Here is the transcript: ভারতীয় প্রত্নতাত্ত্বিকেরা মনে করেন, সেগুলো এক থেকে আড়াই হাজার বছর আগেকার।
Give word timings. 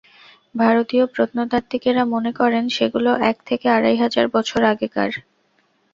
ভারতীয় 0.55 1.03
প্রত্নতাত্ত্বিকেরা 1.07 2.03
মনে 2.05 2.31
করেন, 2.33 2.63
সেগুলো 2.69 3.11
এক 3.29 3.37
থেকে 3.45 3.65
আড়াই 3.69 3.97
হাজার 4.03 4.25
বছর 4.35 4.61
আগেকার। 4.71 5.11